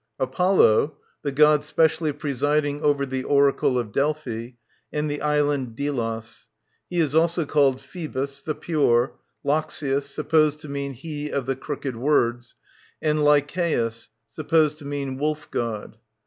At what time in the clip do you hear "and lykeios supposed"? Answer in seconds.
12.99-14.79